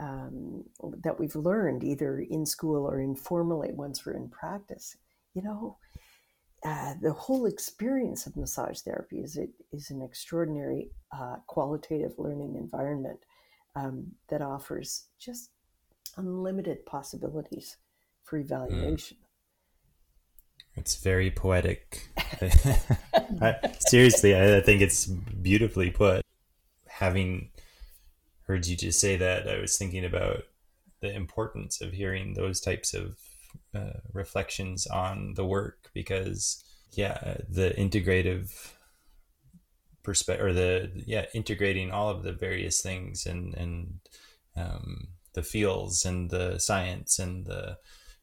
[0.00, 0.64] um,
[1.04, 4.96] that we've learned either in school or informally once we're in practice
[5.34, 5.78] you know
[6.64, 12.56] uh, the whole experience of massage therapy is it is an extraordinary uh, qualitative learning
[12.56, 13.20] environment
[13.76, 15.50] um, that offers just
[16.16, 17.76] unlimited possibilities
[18.24, 18.44] for mm.
[18.44, 19.29] evaluation mm.
[20.80, 22.08] It's very poetic.
[23.80, 26.24] Seriously, I, I think it's beautifully put.
[26.88, 27.50] Having
[28.46, 30.44] heard you just say that, I was thinking about
[31.00, 33.18] the importance of hearing those types of
[33.74, 38.72] uh, reflections on the work because, yeah, the integrative
[40.02, 44.00] perspective or the yeah integrating all of the various things and and
[44.56, 47.76] um, the feels and the science and the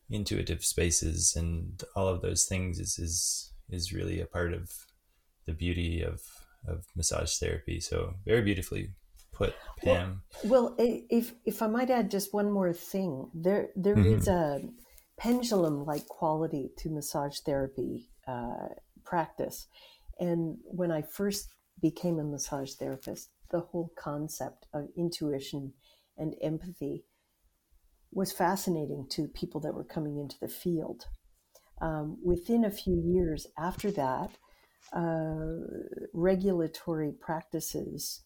[0.10, 4.72] intuitive spaces and all of those things is is is really a part of
[5.46, 6.22] the beauty of
[6.68, 7.80] of massage therapy.
[7.80, 8.90] So very beautifully
[9.32, 10.24] put, Pam.
[10.44, 14.16] Well, well if if I might add just one more thing, there there mm-hmm.
[14.16, 14.62] is a
[15.18, 18.70] pendulum like quality to massage therapy uh,
[19.04, 19.68] practice.
[20.20, 21.50] And when I first
[21.82, 25.74] became a massage therapist, the whole concept of intuition
[26.18, 27.06] and empathy
[28.12, 31.06] was fascinating to people that were coming into the field.
[31.82, 34.32] Um, within a few years after that,
[34.94, 35.58] uh,
[36.14, 38.24] regulatory practices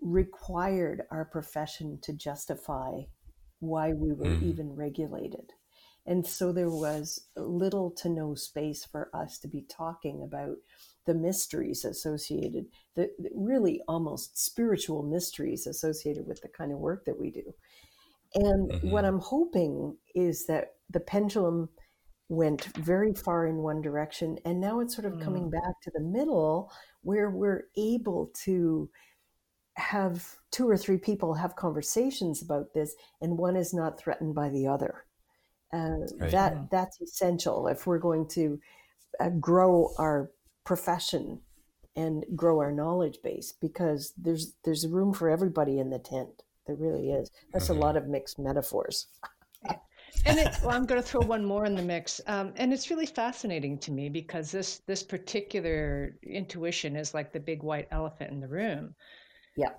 [0.00, 3.00] required our profession to justify
[3.60, 4.42] why we were mm.
[4.42, 5.52] even regulated.
[6.06, 10.56] And so there was little to no space for us to be talking about
[11.06, 17.18] the mysteries associated, the really almost spiritual mysteries associated with the kind of work that
[17.18, 17.54] we do.
[18.34, 18.90] And mm-hmm.
[18.90, 21.68] what I'm hoping is that the pendulum
[22.28, 25.22] went very far in one direction and now it's sort of mm.
[25.22, 28.88] coming back to the middle where we're able to
[29.76, 34.48] have two or three people have conversations about this and one is not threatened by
[34.48, 35.04] the other
[35.74, 36.30] uh, right.
[36.30, 38.58] that that's essential if we're going to
[39.20, 40.30] uh, grow our
[40.64, 41.40] profession
[41.96, 46.76] and grow our knowledge base because there's there's room for everybody in the tent there
[46.76, 47.78] really is that's mm-hmm.
[47.78, 49.06] a lot of mixed metaphors
[50.26, 52.90] and it, well, I'm going to throw one more in the mix, um, and it's
[52.90, 58.30] really fascinating to me because this this particular intuition is like the big white elephant
[58.30, 58.94] in the room.
[59.56, 59.70] Yeah.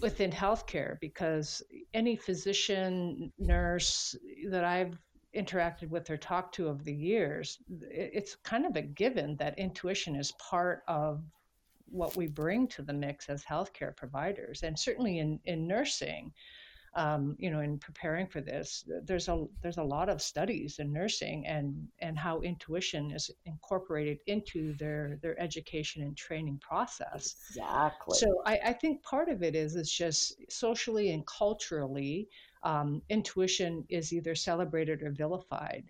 [0.00, 1.62] Within healthcare, because
[1.94, 4.14] any physician, nurse
[4.48, 4.96] that I've
[5.34, 7.58] interacted with or talked to over the years,
[7.90, 11.22] it's kind of a given that intuition is part of
[11.90, 16.32] what we bring to the mix as healthcare providers, and certainly in in nursing
[16.94, 20.92] um, you know, in preparing for this, there's a there's a lot of studies in
[20.92, 27.36] nursing and and how intuition is incorporated into their their education and training process.
[27.50, 28.18] Exactly.
[28.18, 32.28] So I, I think part of it is it's just socially and culturally,
[32.64, 35.84] um, intuition is either celebrated or vilified.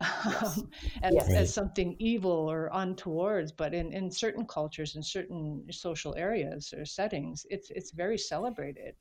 [0.00, 0.58] Yes.
[0.58, 0.70] Um,
[1.02, 1.30] as, yes.
[1.30, 3.52] as, something evil or untowards.
[3.52, 8.94] But in, in certain cultures, in certain social areas or settings, it's it's very celebrated.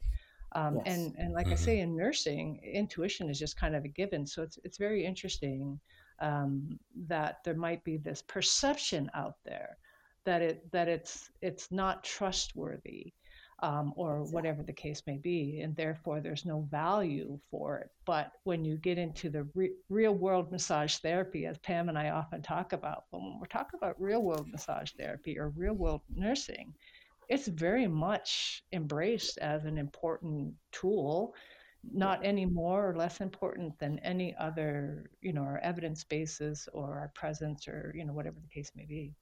[0.53, 0.95] Um, yes.
[0.95, 1.53] And and like mm-hmm.
[1.53, 4.25] I say, in nursing, intuition is just kind of a given.
[4.25, 5.79] So it's it's very interesting
[6.19, 9.77] um, that there might be this perception out there
[10.27, 13.13] that it that it's it's not trustworthy.
[13.59, 17.89] Um, or whatever the case may be, and therefore there's no value for it.
[18.05, 22.09] But when you get into the re- real world massage therapy, as Pam and I
[22.09, 26.71] often talk about, when we're talking about real world massage therapy or real world nursing,
[27.29, 31.33] it's very much embraced as an important tool
[31.93, 36.99] not any more or less important than any other you know our evidence bases or
[36.99, 39.13] our presence or you know whatever the case may be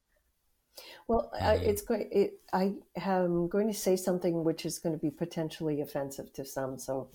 [1.07, 4.99] well uh, it's going it, i am going to say something which is going to
[4.99, 7.09] be potentially offensive to some so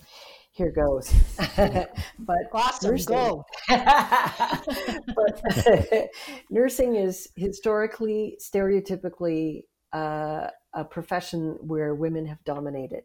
[0.51, 1.13] here goes
[1.57, 5.41] but awesome nursing, go but
[6.49, 9.61] nursing is historically stereotypically
[9.93, 13.03] uh, a profession where women have dominated.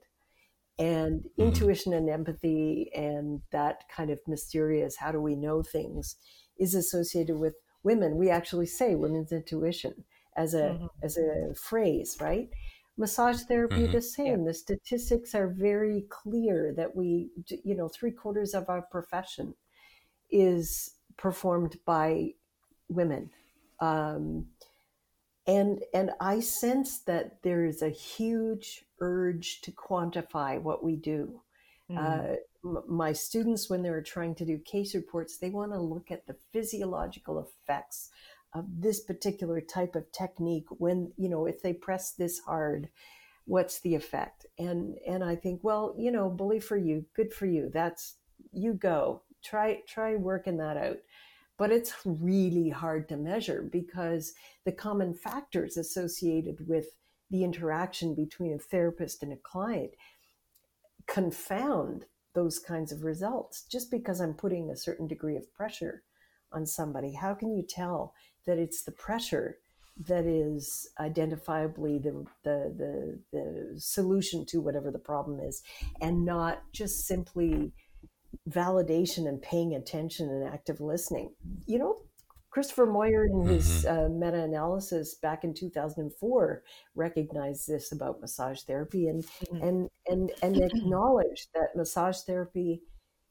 [0.79, 1.42] And mm-hmm.
[1.42, 6.16] intuition and empathy and that kind of mysterious, how do we know things,
[6.59, 8.16] is associated with women.
[8.16, 10.05] We actually say women's intuition
[10.37, 10.87] as a mm-hmm.
[11.03, 12.49] as a phrase, right?
[12.99, 13.92] Massage therapy, mm-hmm.
[13.92, 14.40] the same.
[14.40, 14.46] Yeah.
[14.46, 17.31] The statistics are very clear that we,
[17.62, 19.55] you know, three quarters of our profession
[20.31, 22.31] is performed by
[22.88, 23.31] women.
[23.81, 24.46] Um,
[25.46, 31.40] and and i sense that there is a huge urge to quantify what we do
[31.90, 31.96] mm.
[31.96, 36.11] uh, m- my students when they're trying to do case reports they want to look
[36.11, 38.11] at the physiological effects
[38.59, 42.88] of this particular type of technique when you know if they press this hard
[43.45, 44.47] what's the effect?
[44.59, 47.71] And and i think well you know bully for you good for you.
[47.73, 48.16] That's
[48.53, 49.23] you go.
[49.42, 50.99] Try try working that out.
[51.59, 56.88] But it's really hard to measure because the common factors associated with
[57.31, 59.92] the interaction between a therapist and a client
[61.07, 63.62] confound those kinds of results.
[63.62, 66.03] Just because I'm putting a certain degree of pressure
[66.53, 67.12] on somebody.
[67.12, 68.14] How can you tell
[68.46, 69.59] that it's the pressure
[70.06, 75.62] that is identifiably the, the, the, the solution to whatever the problem is
[76.00, 77.73] and not just simply
[78.50, 81.33] validation and paying attention and active listening.
[81.66, 81.96] You know,
[82.50, 84.06] Christopher Moyer, in his mm-hmm.
[84.06, 86.62] uh, meta analysis back in 2004,
[86.94, 89.62] recognized this about massage therapy and, mm-hmm.
[89.62, 92.83] and, and, and acknowledged that massage therapy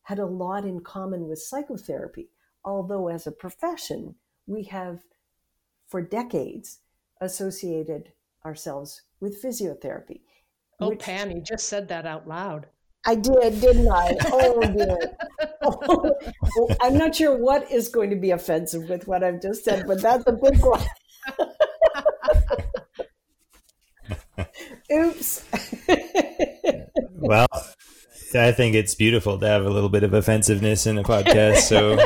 [0.03, 2.29] had a lot in common with psychotherapy.
[2.63, 4.15] Although, as a profession,
[4.47, 5.01] we have
[5.87, 6.79] for decades
[7.21, 8.11] associated
[8.45, 10.21] ourselves with physiotherapy.
[10.79, 12.67] Oh, which, Pam, you just said that out loud.
[13.05, 14.17] I did, didn't I?
[14.31, 14.99] Oh dear.
[15.61, 16.15] Oh,
[16.81, 20.01] I'm not sure what is going to be offensive with what I've just said, but
[20.01, 20.81] that's a big one.
[24.91, 25.43] Oops.
[27.13, 27.47] well,
[28.33, 31.57] I think it's beautiful to have a little bit of offensiveness in a podcast.
[31.57, 31.95] So,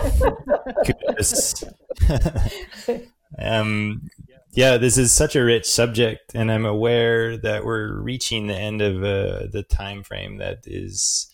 [3.40, 4.10] um,
[4.52, 8.82] yeah, this is such a rich subject, and I'm aware that we're reaching the end
[8.82, 11.34] of uh, the time frame that is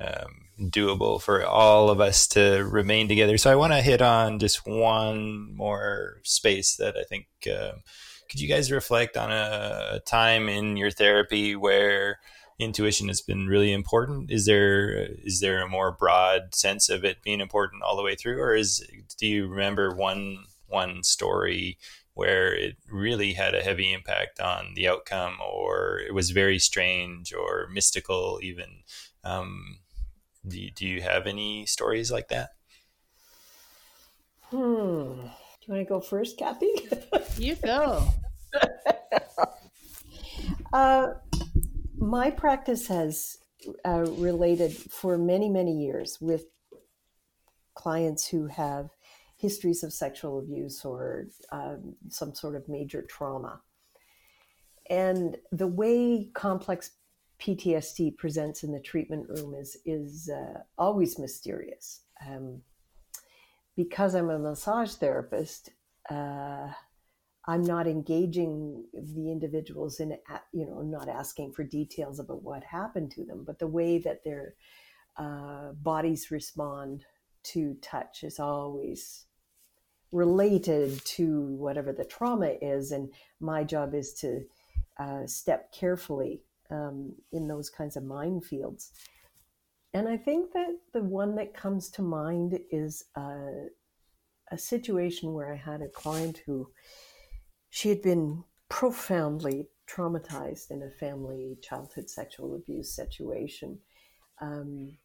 [0.00, 3.38] um, doable for all of us to remain together.
[3.38, 7.26] So I want to hit on just one more space that I think.
[7.46, 7.72] Uh,
[8.28, 12.18] could you guys reflect on a, a time in your therapy where
[12.58, 14.30] intuition has been really important?
[14.30, 18.14] Is there is there a more broad sense of it being important all the way
[18.14, 18.84] through, or is
[19.18, 21.78] do you remember one one story
[22.14, 27.32] where it really had a heavy impact on the outcome, or it was very strange
[27.32, 28.82] or mystical even?
[29.22, 29.78] Um,
[30.46, 32.50] do you, do you have any stories like that?
[34.50, 34.56] Hmm.
[34.56, 36.72] Do you want to go first, Kathy?
[37.36, 38.06] you go.
[40.72, 41.14] uh,
[41.98, 43.38] my practice has
[43.84, 46.46] uh, related for many, many years with
[47.74, 48.90] clients who have
[49.36, 53.60] histories of sexual abuse or um, some sort of major trauma.
[54.88, 56.92] And the way complex
[57.40, 62.02] PTSD presents in the treatment room is is uh, always mysterious.
[62.26, 62.62] Um,
[63.76, 65.70] because I'm a massage therapist,
[66.08, 66.68] uh,
[67.48, 70.16] I'm not engaging the individuals in,
[70.52, 74.24] you know, not asking for details about what happened to them, but the way that
[74.24, 74.54] their
[75.16, 77.04] uh, bodies respond
[77.44, 79.26] to touch is always
[80.10, 82.90] related to whatever the trauma is.
[82.90, 84.42] And my job is to
[84.98, 88.90] uh, step carefully um, in those kinds of minefields.
[89.94, 93.68] And I think that the one that comes to mind is uh,
[94.50, 96.68] a situation where I had a client who
[97.70, 103.78] she had been profoundly traumatized in a family childhood sexual abuse situation.
[104.40, 104.98] Um,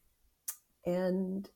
[0.86, 1.49] and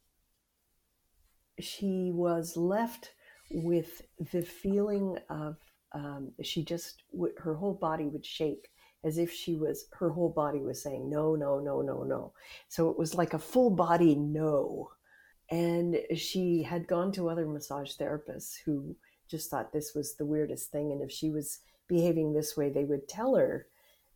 [1.59, 3.11] she was left
[3.51, 4.01] with
[4.31, 5.57] the feeling of
[5.93, 7.03] um, she just
[7.37, 8.69] her whole body would shake
[9.03, 12.33] as if she was her whole body was saying no no no no no
[12.67, 14.89] so it was like a full body no
[15.51, 18.95] and she had gone to other massage therapists who
[19.30, 22.84] just thought this was the weirdest thing and if she was behaving this way they
[22.84, 23.67] would tell her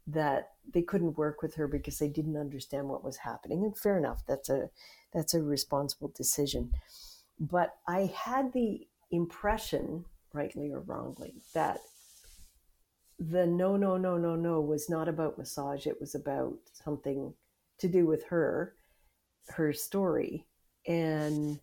[0.08, 3.98] that they couldn't work with her because they didn't understand what was happening and fair
[3.98, 4.70] enough that's a
[5.14, 6.72] that's a responsible decision
[7.40, 11.80] but i had the impression rightly or wrongly that
[13.20, 15.86] the no, no, no, no, no was not about massage.
[15.86, 17.34] It was about something
[17.80, 18.76] to do with her,
[19.50, 20.46] her story.
[20.88, 21.60] And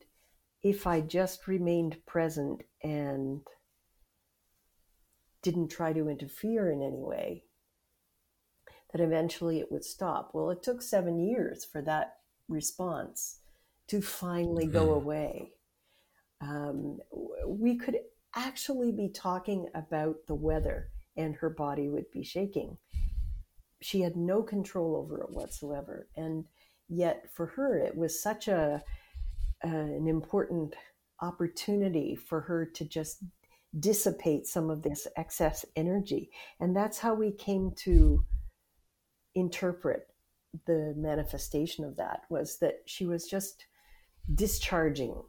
[0.62, 3.40] if I just remained present and
[5.42, 7.44] didn't try to interfere in any way,
[8.92, 10.30] that eventually it would stop.
[10.32, 12.16] Well, it took seven years for that
[12.48, 13.40] response
[13.88, 15.04] to finally go mm-hmm.
[15.04, 15.52] away.
[16.40, 16.98] Um,
[17.46, 17.98] we could
[18.34, 22.76] actually be talking about the weather and her body would be shaking.
[23.80, 26.08] She had no control over it whatsoever.
[26.16, 26.44] And
[26.88, 28.82] yet, for her, it was such a
[29.64, 30.74] uh, an important
[31.22, 33.24] opportunity for her to just
[33.78, 36.30] dissipate some of this excess energy.
[36.60, 38.24] And that's how we came to
[39.34, 40.08] interpret
[40.66, 43.66] the manifestation of that was that she was just
[44.34, 45.22] discharging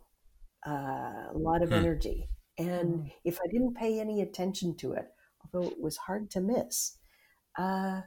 [0.66, 1.76] uh, a lot of hmm.
[1.76, 2.30] energy.
[2.58, 3.08] And hmm.
[3.26, 5.08] if I didn't pay any attention to it,
[5.44, 6.98] although it was hard to miss,
[7.58, 8.02] uh,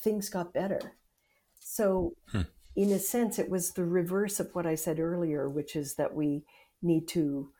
[0.00, 0.80] things got better.
[1.60, 2.42] So, hmm.
[2.78, 6.14] In a sense, it was the reverse of what I said earlier, which is that
[6.14, 6.44] we
[6.80, 7.50] need to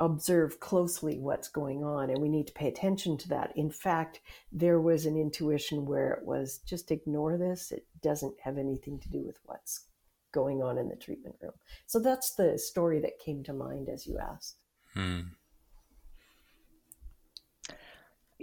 [0.00, 3.52] observe closely what's going on and we need to pay attention to that.
[3.56, 8.56] In fact, there was an intuition where it was just ignore this, it doesn't have
[8.56, 9.84] anything to do with what's
[10.32, 11.52] going on in the treatment room.
[11.84, 14.56] So that's the story that came to mind as you asked.
[14.94, 15.20] Hmm.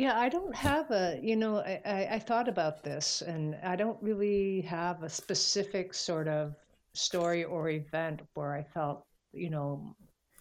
[0.01, 3.75] Yeah, I don't have a, you know, I, I, I thought about this and I
[3.75, 6.55] don't really have a specific sort of
[6.95, 9.95] story or event where I felt, you know,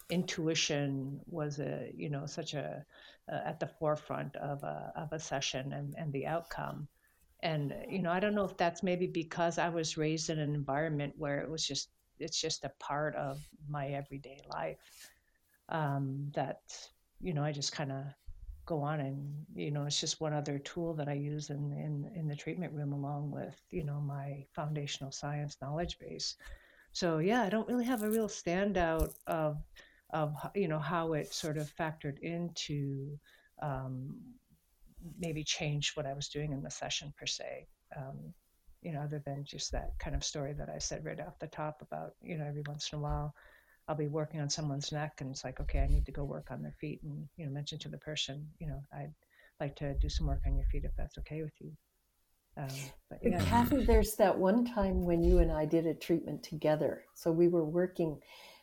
[0.08, 2.82] intuition was a, you know, such a,
[3.30, 6.88] uh, at the forefront of a, of a session and, and the outcome.
[7.42, 10.54] And, you know, I don't know if that's maybe because I was raised in an
[10.54, 13.38] environment where it was just, it's just a part of
[13.68, 15.10] my everyday life
[15.68, 16.62] um, that,
[17.20, 18.04] you know, I just kind of
[18.66, 22.10] go on and you know it's just one other tool that i use in, in
[22.14, 26.36] in the treatment room along with you know my foundational science knowledge base
[26.92, 29.58] So yeah, I don't really have a real standout of
[30.10, 33.18] of you know how it sort of factored into
[33.62, 34.16] um,
[35.18, 37.68] maybe change what I was doing in the session per se.
[37.96, 38.34] Um,
[38.82, 41.46] you know, other than just that kind of story that I said right off the
[41.48, 43.34] top about you know every once in a while
[43.90, 46.52] I'll be working on someone's neck and it's like okay I need to go work
[46.52, 49.12] on their feet and you know mention to the person you know I'd
[49.58, 51.72] like to do some work on your feet if that's okay with you.
[52.56, 52.68] Um,
[53.08, 53.42] but yeah.
[53.44, 57.04] Kathy, there's that one time when you and I did a treatment together.
[57.14, 58.18] So we were working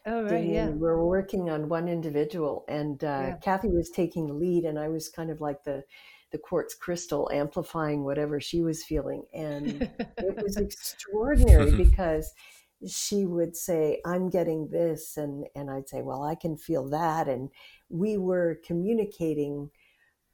[0.10, 0.70] Oh, right, yeah.
[0.70, 3.36] We were working on one individual, and uh, yeah.
[3.44, 5.84] Kathy was taking the lead, and I was kind of like the
[6.32, 9.82] the quartz crystal amplifying whatever she was feeling, and
[10.18, 12.34] it was extraordinary because
[12.86, 17.28] she would say, "I'm getting this," and and I'd say, "Well, I can feel that,"
[17.28, 17.50] and
[17.90, 19.72] we were communicating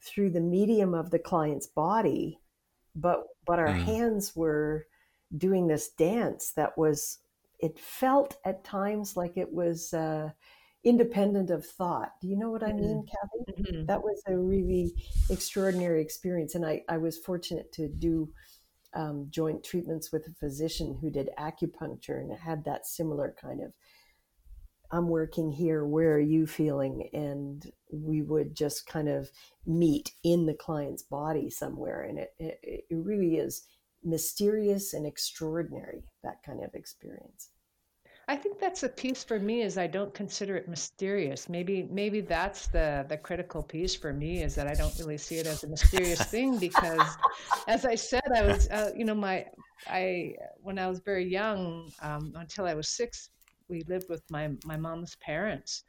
[0.02, 2.40] through the medium of the client's body,
[2.96, 3.84] but but our mm.
[3.84, 4.88] hands were
[5.36, 7.20] doing this dance that was
[7.60, 10.30] it felt at times like it was uh,
[10.84, 12.12] independent of thought.
[12.22, 13.54] Do you know what I mean, mm-hmm.
[13.56, 13.62] Kathy?
[13.62, 13.86] Mm-hmm.
[13.86, 14.94] That was a really
[15.30, 16.56] extraordinary experience.
[16.56, 18.30] And I, I was fortunate to do
[18.96, 23.74] um, joint treatments with a physician who did acupuncture and had that similar kind of
[24.94, 27.10] I'm working here, where are you feeling?
[27.14, 29.32] And we would just kind of
[29.66, 32.04] meet in the client's body somewhere.
[32.04, 33.64] And it, it, it really is
[34.04, 37.50] mysterious and extraordinary, that kind of experience.
[38.28, 41.50] I think that's a piece for me is I don't consider it mysterious.
[41.50, 45.40] Maybe maybe that's the the critical piece for me is that I don't really see
[45.40, 47.18] it as a mysterious thing because,
[47.68, 49.46] as I said, I was uh, you know my
[49.88, 53.30] I when I was very young um, until I was six,
[53.68, 55.84] we lived with my my mom's parents,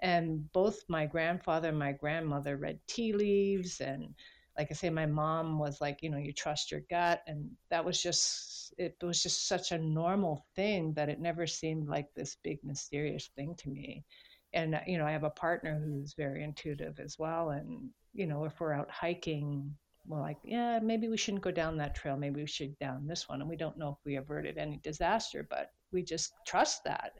[0.00, 4.14] and both my grandfather and my grandmother read tea leaves and
[4.58, 7.22] like I say, my mom was like, you know, you trust your gut.
[7.28, 11.88] And that was just, it was just such a normal thing that it never seemed
[11.88, 14.04] like this big mysterious thing to me.
[14.52, 17.50] And, you know, I have a partner who's very intuitive as well.
[17.50, 19.72] And, you know, if we're out hiking,
[20.06, 22.16] we're like, yeah, maybe we shouldn't go down that trail.
[22.16, 23.40] Maybe we should down this one.
[23.40, 27.12] And we don't know if we averted any disaster, but we just trust that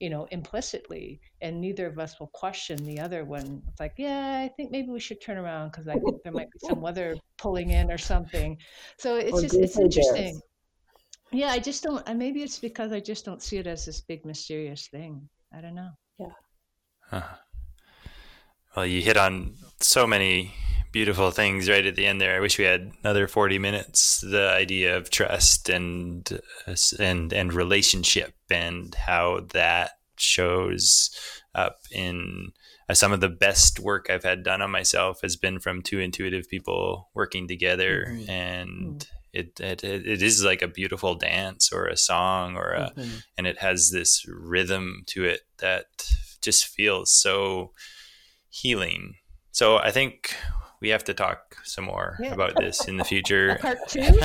[0.00, 3.62] you know, implicitly, and neither of us will question the other one.
[3.68, 6.50] It's like, yeah, I think maybe we should turn around because I think there might
[6.50, 8.56] be some weather pulling in or something.
[8.98, 10.40] So it's just it's interesting.
[11.30, 12.06] Yeah, I just don't.
[12.16, 15.28] Maybe it's because I just don't see it as this big mysterious thing.
[15.52, 15.90] I don't know.
[16.18, 16.26] Yeah.
[17.00, 17.22] Huh.
[18.76, 20.54] Well, you hit on so many
[20.98, 22.34] beautiful things right at the end there.
[22.34, 24.18] I wish we had another 40 minutes.
[24.20, 26.28] The idea of trust and
[26.98, 31.16] and and relationship and how that shows
[31.54, 32.48] up in
[32.88, 36.00] uh, some of the best work I've had done on myself has been from two
[36.00, 38.30] intuitive people working together mm-hmm.
[38.30, 39.14] and mm-hmm.
[39.30, 43.18] It, it it is like a beautiful dance or a song or a mm-hmm.
[43.36, 45.84] and it has this rhythm to it that
[46.40, 47.72] just feels so
[48.48, 49.16] healing
[49.52, 50.34] so I think
[50.80, 52.32] we have to talk some more yeah.
[52.32, 53.58] about this in the future.
[53.60, 54.20] Part two.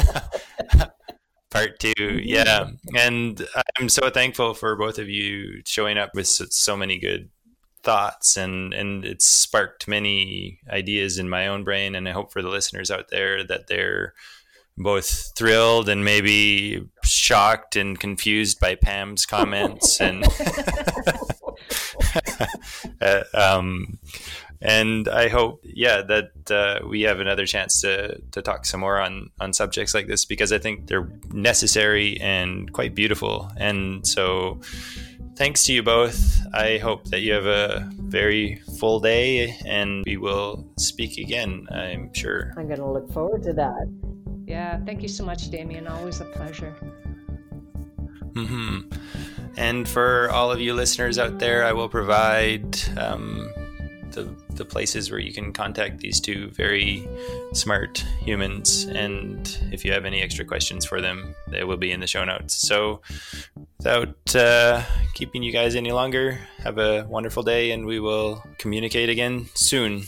[1.49, 2.69] Part two, yeah.
[2.97, 3.45] And
[3.79, 7.29] I'm so thankful for both of you showing up with so, so many good
[7.83, 12.41] thoughts and and it's sparked many ideas in my own brain and I hope for
[12.41, 14.13] the listeners out there that they're
[14.77, 20.25] both thrilled and maybe shocked and confused by Pam's comments and
[23.01, 23.99] uh, um,
[24.63, 28.97] and I hope, yeah, that uh, we have another chance to to talk some more
[28.97, 33.51] on on subjects like this because I think they're necessary and quite beautiful.
[33.57, 34.61] And so,
[35.35, 36.39] thanks to you both.
[36.53, 41.67] I hope that you have a very full day, and we will speak again.
[41.69, 42.53] I'm sure.
[42.55, 43.91] I'm going to look forward to that.
[44.47, 45.87] Yeah, thank you so much, Damien.
[45.87, 46.71] Always a pleasure.
[48.33, 48.79] Hmm.
[49.57, 52.79] And for all of you listeners out there, I will provide.
[52.97, 53.51] Um,
[54.13, 57.07] the, the places where you can contact these two very
[57.53, 58.85] smart humans.
[58.85, 62.23] And if you have any extra questions for them, they will be in the show
[62.23, 62.55] notes.
[62.55, 63.01] So,
[63.77, 64.83] without uh,
[65.13, 70.03] keeping you guys any longer, have a wonderful day, and we will communicate again soon.